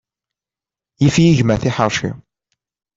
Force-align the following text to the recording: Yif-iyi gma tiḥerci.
Yif-iyi 1.01 1.33
gma 1.37 1.55
tiḥerci. 1.61 2.11